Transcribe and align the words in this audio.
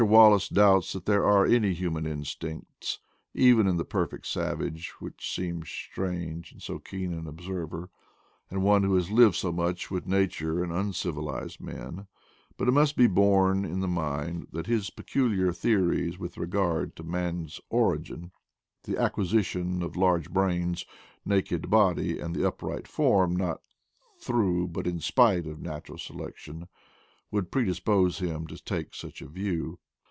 Wallace 0.01 0.47
doubts 0.49 0.93
that 0.93 1.05
there 1.05 1.23
are 1.27 1.45
any 1.45 1.73
human 1.73 2.07
instincts, 2.07 2.97
even 3.35 3.67
in 3.67 3.77
the 3.77 3.85
perfect 3.85 4.25
savage; 4.25 4.89
which 4.99 5.31
seems 5.31 5.69
strange 5.69 6.51
in 6.51 6.59
so 6.59 6.79
keen 6.79 7.13
an 7.13 7.27
observer, 7.27 7.91
and 8.49 8.63
one 8.63 8.81
who 8.81 8.95
has 8.95 9.11
lived 9.11 9.35
so 9.35 9.51
much 9.51 9.91
with 9.91 10.07
nature 10.07 10.63
and 10.63 10.73
un 10.73 10.91
civilized 10.91 11.61
men; 11.61 12.07
but 12.57 12.67
it 12.67 12.71
must 12.71 12.95
be 12.97 13.05
borne 13.05 13.63
in 13.63 13.87
mind 13.91 14.47
that 14.51 14.65
his 14.65 14.89
peculiar 14.89 15.53
theories 15.53 16.17
with 16.17 16.35
regard 16.35 16.95
to 16.95 17.03
man's 17.03 17.61
origin— 17.69 18.31
the 18.85 18.97
acquisition 18.97 19.83
of 19.83 19.95
large 19.95 20.31
brains, 20.31 20.83
naked 21.25 21.69
body, 21.69 22.17
and 22.17 22.35
the 22.35 22.43
upright 22.45 22.87
form 22.87 23.35
not 23.35 23.61
through 24.17 24.67
but 24.67 24.87
in 24.87 24.99
spite 24.99 25.45
of 25.45 25.59
natu 25.59 25.89
ral 25.89 25.97
selection— 25.99 26.67
would 27.31 27.51
predispose 27.51 28.17
him 28.17 28.47
to 28.47 28.57
take 28.63 28.95
such 28.95 29.21
a 29.21 29.27
view. 29.27 29.77